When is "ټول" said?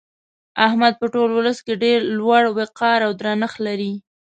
1.13-1.29